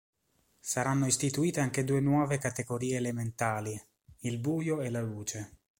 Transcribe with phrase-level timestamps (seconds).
[0.59, 3.79] Saranno istituite anche due nuove categorie elementali,
[4.21, 5.57] il buio e la luce.